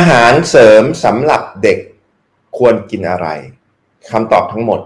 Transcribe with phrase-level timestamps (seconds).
[0.00, 1.78] อาหารเสริมสำหรับเด็ก
[2.58, 3.28] ควรกินอะไร
[4.10, 4.80] คำตอบทั้งหมด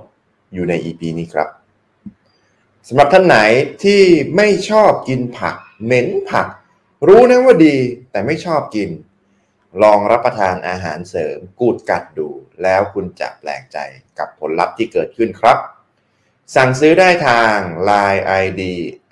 [0.55, 1.49] อยู่ใน EP นี้ครับ
[2.89, 3.39] สำหรับท่านไหน
[3.85, 4.03] ที่
[4.37, 6.47] ไม่ชอบกินผักเหม็นผัก
[7.07, 7.77] รู้นะว่าดี
[8.11, 8.91] แต่ไม่ชอบกิน
[9.83, 12.29] ลองรับประทานอาหารเสริมกูดกัดดู
[12.63, 13.79] แล้วคุณจะแปลกใจ
[14.19, 15.59] กับผลลัพธ์ที่เกิดขึ้นครับ
[16.55, 17.57] สั่งซื้อได้ทาง
[17.89, 18.63] Line ID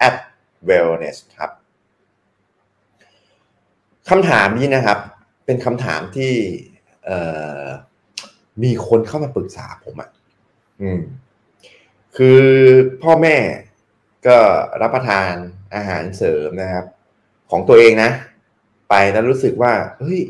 [0.07, 0.16] at
[0.69, 1.50] wellness ครับ
[4.09, 5.00] คำถามนี้นะครับ
[5.53, 6.34] เป็นคำถามที่
[8.62, 10.11] มีคนเข้ามาปรึกษาผมอะ่ะ
[10.83, 11.01] อืม
[12.16, 12.42] คือ
[13.02, 13.37] พ่อแม่
[14.27, 14.37] ก็
[14.83, 15.33] รับประทาน
[15.75, 16.87] อาหารเสริมนะครับ
[17.51, 18.11] ของตัวเองนะ
[18.91, 20.20] ไปแล้วรู้สึกว่าเฮ้ย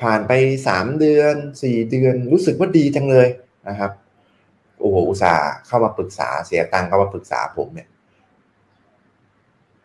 [0.00, 0.32] ผ่านไป
[0.68, 3.28] สามเดือนสี่เดือนรู้สึกว่าดีจังเลย
[3.68, 3.92] นะครับ
[4.80, 7.88] โอ้โหอุตส่าห์เข้ามาปรึกษาเสียตังค์เข้ามาปรึกษาผมเนี่ย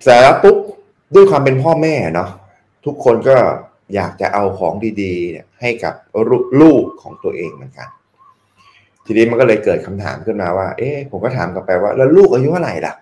[0.03, 0.57] แต่แล้วปุ๊บ
[1.15, 2.29] ด้วยความเป็นพ่อแม่เนาะ
[2.85, 3.37] ทุกคนก็
[3.95, 5.93] อยากจะเอาของดีๆให้กับ
[6.61, 7.87] ลูกของตัวเองเหมือนกัน
[9.05, 12.93] ทีนี้มันก็เลยเกิดคำถามขึ้นมาว่า เอ๊ะผมก็ถามกลับไปว่า แล้วลูกอายุเท่าไหร่ล่ะ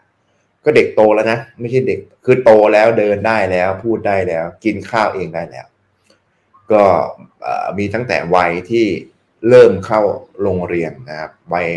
[0.66, 5.66] ก็เด็กโตแล้วนะ ไม่ใช่เด็กคือโตแล้วเดินได้แล้ว พูดได้แล้ว กินข้าวเองได้แล้ว
[6.72, 6.84] ก็
[7.78, 8.86] มีตั้งแต่วัยที่
[9.50, 10.02] เริ่มเข้า
[10.42, 11.68] โรงเรียนนะครับวัย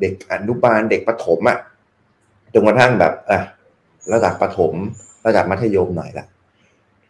[0.00, 1.58] เด็กอนุบาลเด็กประถมอะ่ะ
[2.52, 3.40] จนกระทั่งแบบอะ
[4.12, 4.74] ระดับประถม
[5.26, 6.26] ระดับมัธยมหน่อยละ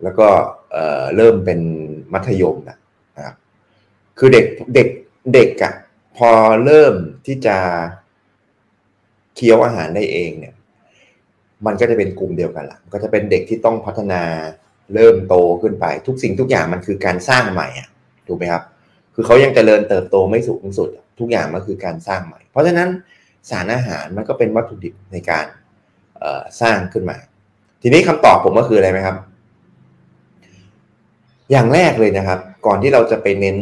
[0.03, 0.28] แล้วก็
[1.17, 1.61] เริ่มเป็น
[2.12, 3.36] มัธยมนะครับ
[4.19, 4.89] คือเด็กเด็ก
[5.34, 5.75] เด็กอะ
[6.16, 6.31] พอ
[6.64, 6.94] เริ่ม
[7.27, 7.56] ที่จะ
[9.34, 10.55] เคี้ยวอาหารได้เองเนี่ย
[11.66, 14.22] มันก็จะเป็นกลุ่มเดียวกันละก็จะเป็นเด็กที่ต้องพัฒนา
[14.94, 17.88] เริ่มโตขึ้นไป ทุกสิ่งทุกอย่างมันคือการสร้างใหม่อะ
[18.27, 18.62] ถูกไหมครับ
[19.14, 20.88] คือเขายังเจริญเติบโตไม่สูงสุด
[21.20, 22.88] ทุกอย่างมันคือการสร้างใหม่ เพราะฉะนั้น
[23.50, 25.47] สารอาหารมันก็เป็นวัตถุดิบในการ
[26.61, 27.16] สร้างขึ้นมา
[27.83, 29.16] ทีนี้คำตอบผมก็คืออะไรไหมครับ
[31.50, 33.56] อย่างแรกเลยนะครับ ก่อนที่เราจะไปเน้น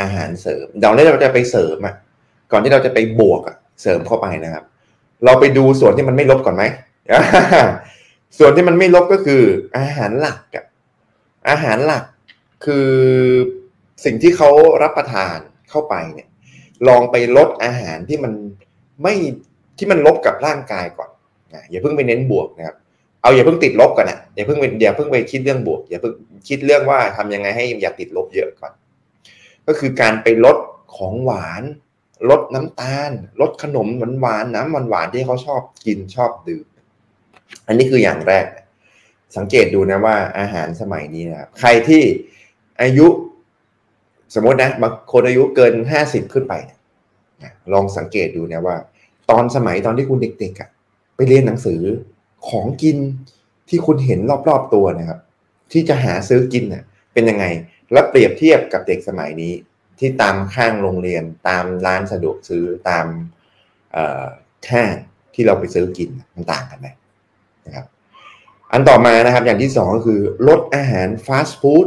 [0.00, 1.94] อาหารเสริมเดี๋ยวเราจะไปเสริมอะ
[2.52, 4.64] ก่อนที่เราจะไปบวกอะเสริมเข้าไปนะครับ
[5.24, 6.64] เราไปดูส่วนที่มันไม่ลบก่อนไหม
[8.38, 9.42] ส่วนที่มันไม่ลบก็คือ
[9.76, 10.64] อาหารหลักอะ
[11.48, 12.04] อาหารหลัก
[12.64, 12.88] คือ
[14.04, 14.50] สิ่งที่เขา
[14.82, 15.38] รับประทาน
[15.70, 16.28] เข้าไปเนี่ย
[16.88, 18.32] ลองไปลดอาหารที่มัน
[19.02, 19.14] ไม่
[19.78, 21.10] ที่มันลบกับร่างกายก่อน
[21.70, 22.76] อย่าเพิ่งไปเน้นบวกนะครับ
[23.22, 26.14] เอาอย่าเพิ่งติดลบก่อนนะอย่าเพิ่งอย่าเพิ่งไปคิดเรื่องบวก อย่าเพิ่ง
[26.48, 28.72] คิดเรื่องว่าทำยังไงให้อย่าติดลบเยอะก่อน
[29.66, 30.56] ก็คือการไปลด
[30.96, 31.62] ของหวาน
[32.30, 33.10] ลดน้ำตาล
[33.40, 36.66] ลดขนมหวานหวานน้ำหวานหวานที่เขาชอบกินชอบดื่ม
[37.66, 38.46] อันนี้คืออย่างแรก
[39.36, 42.02] สังเกตดูนะว่าอาหารสมัยนี้นะครับใครที่
[42.82, 43.06] อายุ
[44.34, 46.54] สมมตินะบางคนอายุเกินห้าสิบขึ้นไป
[47.72, 48.76] ลองสังเกตดูนะว่า
[49.30, 50.70] ตอนสมัยตอนที่คุณเด็กๆอะ
[51.16, 51.80] ไปเรียนหนังสือ
[52.48, 52.96] ของกิน
[53.68, 55.20] ที่คุณเห็นรอบๆตัวนะครับ
[55.72, 57.44] ที่จะหาซื้อกินเน่ยเป็นยังไง
[57.92, 59.52] แล้วเปรียบเทียบกับเด็กสมัยนี้
[59.98, 63.06] ที่ตามข้างโรงเรียน ตามร้านสะดวกซื้อตาม
[64.70, 64.94] ห้าง
[65.34, 66.88] ที่เราไปซื้อกินมันต่างกันไหม
[67.66, 67.86] นะครับ
[68.72, 71.86] อันต่อมานะครับอย่างที่สองก็คือลดอาหารฟาสต์ฟู้ด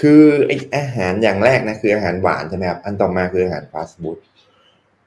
[0.00, 4.18] คือไออาหารอย่างแรกนะคืออาหารหวานใช่ไหมครับอันต่อมาคืออาหารฟาสต์ฟู้ด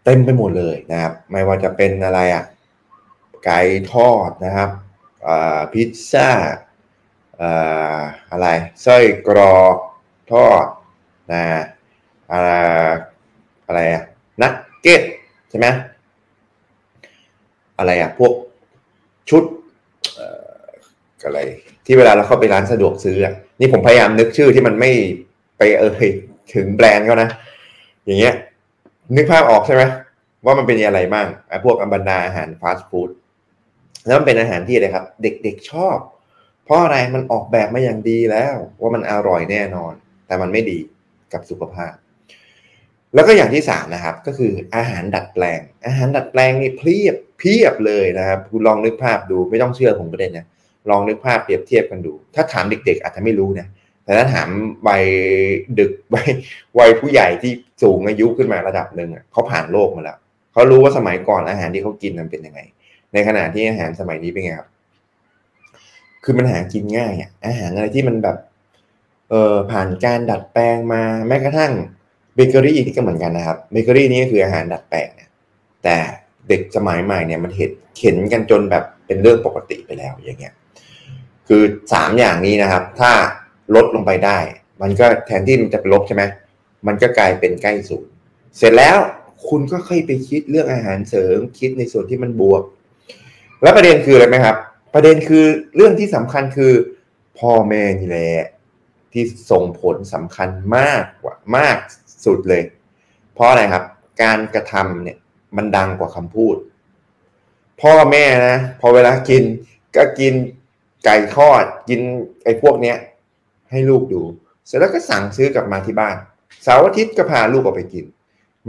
[0.06, 2.44] เต็มไปหมดเลยนะครับ ไม่ว่าจะเป็นอะไรอะ่ะ
[3.48, 3.62] ไก่
[3.94, 4.70] ทอดนะครับ
[5.74, 6.30] พิซซ่า
[8.32, 8.48] อะไร
[8.84, 8.98] ไส้
[9.28, 9.76] กรอก
[10.32, 10.66] ทอด
[11.32, 11.42] นะ
[12.32, 14.04] อะไรอะ
[14.42, 15.02] นักเก็ต
[15.50, 15.68] ใช่ไหม
[17.80, 18.34] อะไรอะพวก
[19.30, 19.44] ชุด
[21.26, 21.40] อะไร
[21.86, 23.18] ที่เวลาเราเข้าไปร้านสะดวกซื้อ
[23.60, 24.92] นี่ผมพยายามนึกชื่อที่มันไม่
[25.58, 25.92] ไปเออ
[26.54, 27.30] ถึงแบรนด์เขานะ
[28.06, 28.36] อย่างเงี้ย
[29.16, 29.84] นึกภาพออกใช่ไหม
[30.46, 33.10] ว่ามันเป็นอะไรบ้างไอ้พวกอัมบรรดาอาหารฟาสต์ฟู้ด
[34.06, 35.98] แล้วมันเป็นอาหารที่อะไรครับ เด็กๆชอบ
[36.66, 39.94] เพราะอะไรมันออกแบบมาอย่างดีแล้ว ว่ามันอร่อยแน่นอน
[40.28, 40.80] แต่มันไม่ดี
[41.34, 41.94] กับสุขภาพ
[43.16, 50.46] แล้วก็อย่างที่สามนะครับ ก็คืออาหารดัดแปลง อาหารดัดแปลงนี่เพียบเพียบเลยนะครับคุณลองนึกภาพดูไม่ต้องเชื่อผมก็ได้นะ
[50.90, 53.68] ลองนึกภาพเปรียบเทียบกันดู ถ้าถามเด็ก ๆ อาจจะไม่รู้นะ
[54.06, 54.50] แต่ถ้าถาม
[54.88, 55.04] วัย
[55.80, 56.30] ดึกวัย
[56.80, 57.52] วัยผู้ใหญ่ที่
[57.84, 60.18] สูงอายุขึ้นมาระดับหนึ่งเขาผ่านโลกมาแล้ว
[60.54, 62.60] เขารู้ว่าสมัยก่อนอาหารที่เขากินมันเป็นยังไง
[63.14, 64.70] ในขณะที่อาหารสมัยนี้เป็นไงครับ
[66.24, 68.38] คือมันหากินง่ายอะอาหารอะไรที่มันแบบ
[69.30, 71.74] เออผ่านการดัดแปลงมาแม้กระทั่ง
[72.36, 75.10] เบเกอรี่นี่ก็เหมือนกันนะครับเบเกอรี่นี่ก็คืออาหารดัดแปลง
[75.84, 75.98] แต่
[76.50, 80.54] เด็กสมัยใหม่เนี่ยมันเห็นเข็นกันจนแบบเป็นเรื่องปกติไปแล้วอย่างเงี้ย
[81.48, 81.64] คือ
[81.94, 83.12] สามอย่างนี้นะครับ ถ้า
[83.76, 84.38] ลดลงไปได้
[84.82, 86.24] มันก็แทนที่มันจะเป็นลบใช่ไหม
[86.88, 88.12] มันก็กลายเป็นใกล้ศูนย์
[88.58, 88.98] เสร็จแล้ว
[89.48, 92.64] คุณก็ค่อยไปคิดเรื่องอาหารเสริมคิดในส่วนที่มันบวก
[93.62, 94.56] แล้วประเด็นคืออะไรไหมครับ
[94.94, 95.46] ประเด็นคือ
[95.76, 96.74] เรื่องที่สำคัญคือ
[97.40, 98.30] พ่อแม่นี่แหละ
[99.14, 101.78] ที่ส่งผลสำคัญมากกว่ามาก
[102.26, 102.64] สุดเลย
[103.34, 103.84] เพราะอะไรครับ
[104.24, 105.18] การกระทำเนี่ย
[105.58, 106.56] มันดังกว่าคำพูด
[107.82, 109.44] พ่อแม่นะพอเวลากิน
[109.96, 110.34] ก็กิน
[111.06, 112.02] ไก่ทอดกิน
[112.44, 112.98] ไอ้พวกเนี้ย
[113.70, 114.22] ให้ลูกดู
[114.66, 116.16] เสร็จแล้วก็สั่งซื้อกลับมาที่บ้าน
[116.64, 118.06] เสาร์อาทิตย์ก็พาลูกออกไปกิน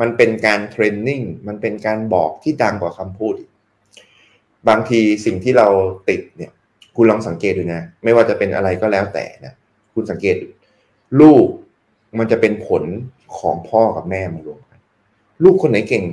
[0.00, 3.35] มันเป็นการเทรนนิ่งมันเป็นการบอกที่ดังกว่าคำพูด
[4.69, 5.69] บางทีสิ่งที่เรา
[6.09, 6.53] ติดเนี่ย
[6.97, 9.55] คุณลองสังเกตดูนะ ไม่ว่าจะเป็นอะไรก็แล้วแต่นะ
[9.95, 10.37] คุณสังเกต
[11.21, 11.47] ลูก
[12.19, 12.85] มันจะเป็นผล
[13.39, 14.79] ของพ่อกับแม่มารวมกัน
[15.45, 16.05] ลูกคนไหนเก่ง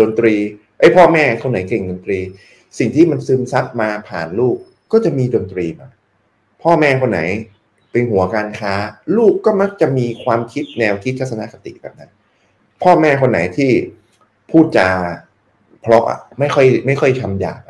[0.00, 0.34] ดนตรี
[0.80, 2.18] ไอ้พ่อแม่คนไหนเก่งดนตรี
[2.78, 4.56] สิ่งที่มันซึมซับมาผ่านลูก
[4.92, 5.88] ก็จะมีดนตรีมา
[6.62, 7.20] พ่อแม่คนไหน
[7.92, 8.74] เป็นหัวการค้า
[9.16, 12.10] ลูกก็มักจะมีความคิดแนวคิดทัศนคติแบบนั้น
[12.82, 13.70] พ่อแม่คนไหนที่
[14.50, 14.88] พูดจา
[15.82, 17.62] เพราะอะไม่ค่อยไม่ค่อยทำหยาบ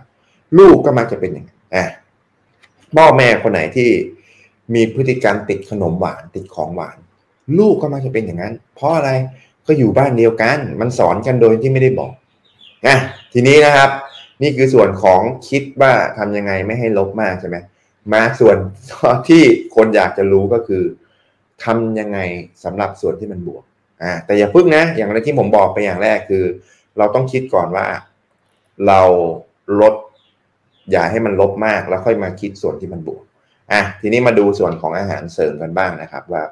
[0.58, 1.84] ลูกก็มักจะเป็นอย่างนั้นอะ
[2.96, 3.88] พ่อแม่คนไหนที่
[4.74, 6.96] มีพฤติกรรมติดขนมหวานติดของหวาน
[7.58, 9.10] ลูกก็มักจะเป็นอย่างนั้น เพราะอะไร
[9.66, 12.12] ก็อยู่บ้านเดียวกัน มันสอนกันโดยที่ไม่ได้บอก
[12.86, 12.96] นะ
[13.32, 13.90] ทีนี้นะครับ
[14.42, 17.56] นี่คือส่วนของคิดว่าทำยังไงไม่ให้ลบมากใช่ไหม
[18.12, 18.56] มาส่วน
[19.28, 19.42] ที่
[19.76, 20.82] คนอยากจะรู้ก็คือ
[21.64, 22.18] ทำยังไง
[22.64, 23.64] สำหรับส่วนที่มันบวก
[24.02, 26.44] อ่าแต่อย่าพึ่งนะ อย่างที่ผมบอกไปอย่างแรกคือ
[26.98, 27.86] เราต้องคิดก่อนว่า
[28.86, 29.00] เรา
[29.80, 29.94] ลด
[30.92, 33.22] อย่าให้มันลบมากแล้วค่อยมาคิดส่วนที่มันบวก
[33.72, 36.42] อะทีนี้มาดูส่วนของอาหารเสริมกันบ้างนะครับว่า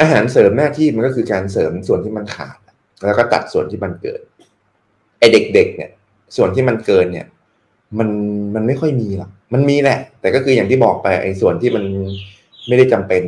[0.00, 2.58] อาหารเสริมหน้าที่มันก็คือการเสริมส่วนที่มันขาด
[3.04, 4.20] แล้วก็ตัดส่วนที่มันเกิน
[5.18, 5.90] ไอ้เด็ก ๆ เนี่ย
[6.36, 7.26] ส่วนที่มันเกินเนี่ย
[7.98, 8.08] มัน
[8.54, 11.84] มันไม่ค่อยมีหรอกมันมีแหละ แต่ก็คืออย่างที่บอกไปไอ้ส่วนที่มัน
[12.66, 13.22] ไม่ได้จำเป็น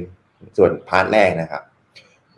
[0.57, 1.63] ส่วน part แรกนะครับ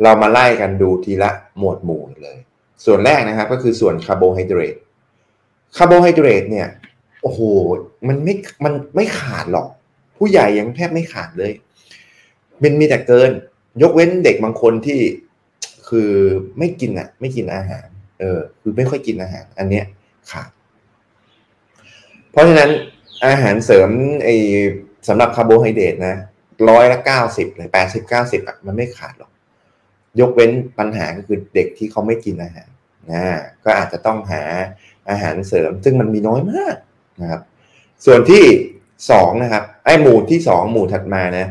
[0.03, 2.39] เรามาไล่กันดูทีละหมวดหมู่เลย
[2.85, 4.77] ส่วนแรกนะครับ ก็คือส่วนคาร์โบไฮเดรต
[5.77, 6.69] คาร์โบไฮเดรตเนี่ย
[7.23, 7.41] โอ้โห
[8.09, 8.35] มันไม่
[8.65, 9.69] มันไม่ขาดหรอก
[10.19, 11.53] ผู้ใหญ่ยังแทบไม่ขาดเลย
[12.63, 13.31] มันมีแต่เกิน
[13.83, 15.01] ยกเว้นเด็กบางคนที่
[15.89, 16.11] คือ
[16.59, 17.87] ไม่กินอะ ไม่กินอาหาร
[18.21, 19.85] เออ คือไม่ค่อยกินอาหาร อันเนี้ย
[20.31, 20.51] ขาด
[22.31, 22.71] เพราะฉะนั้น
[23.27, 23.91] อาหารเสริม
[24.25, 24.37] ไอ้
[25.09, 26.17] สำหรับคาร์โบไฮเดรตนะ
[26.69, 29.31] ร้อยละเก้าสิบเลยแปดสิบเก้าสิบอะมันไม่ขาดหรอก
[30.21, 32.69] ยกเว้นปัญหาก็คือเด็กที่เขาไม่กินอาหาร
[33.13, 33.23] นะ
[33.65, 34.43] ก็อาจจะต้องหา
[35.11, 36.77] อาหารเสริม ซึ่งมันมีน้อยมาก
[37.21, 37.43] นะครับ
[38.05, 38.45] ส่วนที่
[39.11, 41.47] สองนะครับไอหมู่ที่สองหมู่ถัดมานะ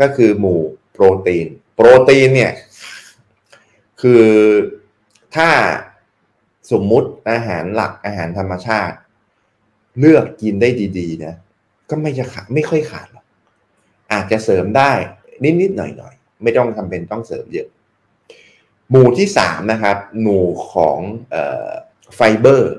[0.00, 0.60] ก็คือหมู่
[0.92, 2.52] โปรตีน โปรตีนเนี่ย
[4.00, 4.26] คือ
[5.36, 5.50] ถ้า
[6.70, 8.96] สมมุติอาหารหลักอาหารธรรมชาติ
[9.98, 10.68] เลือกกินได้
[10.98, 11.34] ดีๆนะ
[11.90, 13.24] ก็ไม่จะขาดไม่ค่อยขาดหรอก
[14.12, 14.92] อาจจะเสริมได้
[15.60, 17.68] นิดๆหน่อยๆไม่ต้องทำเป็นต้องเสริมเยอะ
[18.90, 20.98] หมู่ที่สามนะครับหมู่ของ
[22.14, 22.74] ไฟเบอร์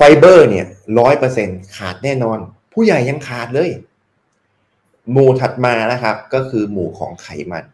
[0.00, 0.66] ไฟเบอร์เนี่ย
[0.98, 2.38] ร้อยเปอร์เซ็นต์ขาดแน่นอน
[2.72, 3.70] ผู้ใหญ่ยังขาดเลย
[5.12, 7.64] หมู่ถัดมานะครับ ก็คือหมู่ของไขมัน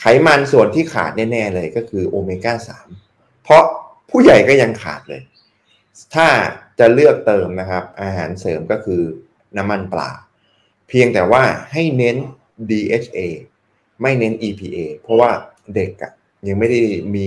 [0.00, 2.88] ไขมันส่วนที่ขาดแน่ๆเลยก็คือโอเมก้าสาม
[3.42, 3.64] เพราะ
[4.10, 5.22] ผู้ใหญ่ก็ยังขาดเลย
[6.14, 6.28] ถ้า
[6.78, 9.02] จะเลือกเติมนะครับ อาหารเสริมก็คือ
[9.56, 10.10] น้ำมันปลา
[10.88, 12.16] เพียงแต่ว่าให้เน้น
[12.70, 13.18] DHA
[14.02, 15.30] ไม่เน้น EPA เพราะว่า
[15.74, 16.12] เด็กอะ
[16.48, 16.80] ยังไม่ได้
[17.14, 17.24] มี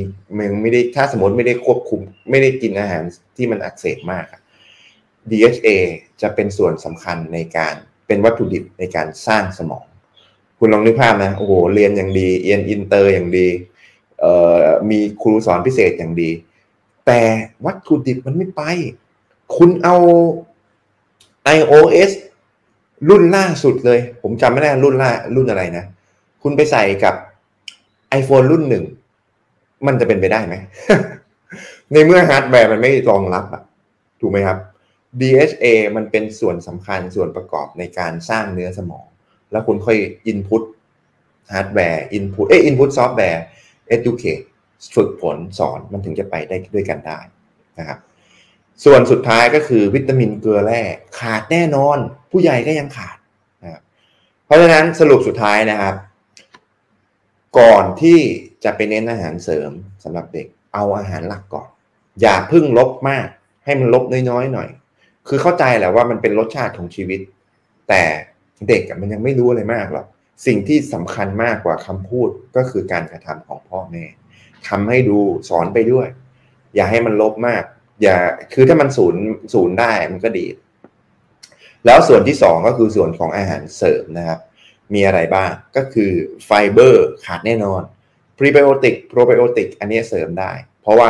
[0.52, 3.04] ยังไม่ได้ถ้าสมมติไม่ได้ควบคุม ไม่ได้กินอาหาร
[3.38, 4.26] ที่มันอักเสบมาก
[5.30, 5.68] DHA
[6.22, 7.74] จะเป็นส่วนสำคัญในการ
[8.08, 9.86] เป็นวัตถุดิบในการสร้างสมอง
[10.60, 13.48] คุณลองนึกภาพนะโอ้โหเรียนอย่างดีเรียนอินเตอร์อย่างดี
[14.20, 16.30] เอ่อมีครูสอนพิเศษอย่างดี
[17.06, 17.22] แต่
[17.66, 18.62] วัตถุดิบมันไม่ไป
[19.56, 19.96] คุณเอา
[21.58, 22.12] iOS
[23.10, 25.86] รุ่นล่าสุดเลย ผมจำไม่ได้รุ่นล่ารุ่นอะไรนะ
[26.44, 27.16] คุณไปใส่กับ
[28.20, 28.86] iPhone รุ่นหนึ่ง
[29.88, 30.56] มันจะเป็นไปได้ไหม
[31.92, 33.64] ในเมื่อฮาร์ดแวร์มันไม่รองรับอะ
[34.20, 34.58] ถูกไหมครับ
[35.20, 35.66] DHA
[35.96, 39.08] มันเป็นส่วนสำคัญส่วนประกอบในการสร้างเนื้อสมอง
[39.52, 39.98] แล้วคุณค่อย
[40.32, 40.64] input
[41.52, 43.44] ฮาร์ดแวร์ input เอ้ input ซอฟต์แวร์
[43.96, 44.46] educate
[44.96, 47.20] ฝึกฝนสอนมันถึงจะไปได้ด้วยกันได้
[47.80, 48.00] นะครับ
[48.86, 50.82] ส่วนสุดท้ายก็คือวิตามินเกลือแร่
[51.20, 51.98] ขาดแน่นอน
[52.32, 53.18] ผู้ใหญ่ก็ยังขาด
[53.64, 53.82] นะครับ
[54.46, 55.96] เพราะฉะนั้นสรุปสุดท้ายนะครับ
[57.60, 58.20] ก่อนที่
[58.64, 59.72] จะไปเน้นอาหารเสริม
[60.04, 61.70] สำหรับเด็กเอาอาหารหลักก่อน
[62.22, 63.28] อย่าพึ่งลบมาก
[63.66, 64.70] ให้มันลบน้อยๆหน่อย
[65.28, 67.20] คือเข้าใจแหละว่ามันเป็นรสชาติของชีวิต
[67.90, 68.04] แต่
[68.68, 70.06] เด็กมันยังไม่รู้อะไรมากหรอก
[70.46, 74.04] สิ่งที่สำคัญมากกว่าคำพูดก็คือการกระทำของพ่อแม่
[74.68, 76.08] ทำให้ดูสอนไปด้วย
[76.76, 77.64] อย่าให้มันลบมาก
[78.02, 78.18] อย่า
[78.54, 79.24] คือถ้ามันศูนย์
[79.54, 80.46] ศูนย์ได้มันก็ดี
[81.86, 84.40] แล้วส่วนที่สองก็คือส่วนของอาหารเสริมนะครับ
[84.94, 86.12] มีอะไรบ้าง ก็คือ
[86.46, 87.82] ไฟเบอร์ขาดแน่นอน
[88.38, 90.52] พรีไบโอติกโปรไบโอติกอันนี้เสริมได้
[90.82, 91.10] เพราะว่า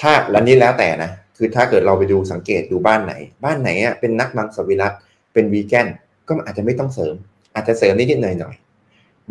[0.00, 3.14] ถ้าแล้วนี้แล้วแต่นะ คือถ้าเกิดเราไปดูสังเกตดูบ้านไหน
[3.44, 4.92] บ้านไหนอะเป็นนักมังสวิรัต
[5.32, 5.88] เป็นวีแกน
[6.28, 7.14] ก็อาจจะไม่ต้องเสริม
[7.54, 8.56] อาจจะเสริมนิดๆหน่อย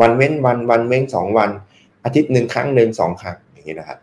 [0.01, 1.49] วันเว้นวันวันเว้นสองวัน
[2.03, 3.99] อาทิตย์หนึ่งครั้งหนึ่งสองครั้งอย่างนี้นะครับ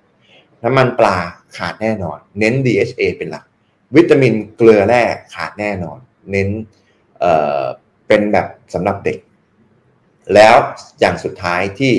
[0.64, 1.16] น้ำมันปลา
[1.56, 3.44] ขาดแน่นอน เน้น DHA เป็นหลัก
[3.96, 5.02] วิตามินเกลือแร่
[5.34, 5.98] ขาดแน่นอน
[6.30, 6.48] เน้น
[7.20, 7.60] เอ่อ
[8.08, 9.16] เป็นแบบสำหรับเด็ก
[10.34, 10.56] แล้ว
[11.00, 11.94] อย่างสุดท้ายที่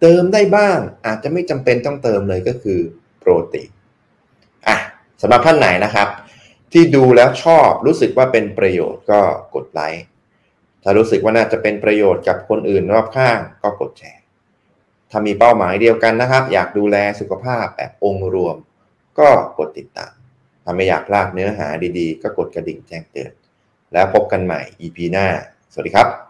[0.00, 2.80] เติมได้บ้าง อาจจะไม่จำเป็นต้องเติมเลยก็คือ
[3.18, 3.70] โปรตีน
[4.68, 4.76] อะ
[5.22, 6.08] สำหรับท่านไหนนะครับ
[6.72, 9.20] ที่ดูแล้วชอบรู้สึกว่าเป็นประโยชน์ก็
[9.54, 10.04] กดไลค์
[10.82, 14.22] ถ้ารู้สึกว่าน่าจะเป็นประโยชน์กับคนอื่นรอบข้างก็กดแชร์
[15.10, 18.56] ถ้ามีเป้าหมายเดียวกันนะครับ อยากดูแลสุขภาพแบบองค์รวม
[19.18, 20.12] ก็กดติดตาม
[20.64, 21.68] ถ้าไม่อยากพลาดเนื้อหา
[21.98, 23.32] ดีๆ ก็กดกระดิ่งแจ้งเตือน
[23.92, 25.26] แล้วพบกันใหม่ EP หน้า
[25.72, 26.25] สวัสดีครับ